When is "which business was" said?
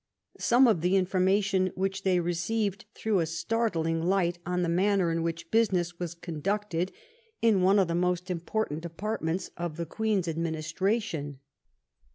5.21-6.15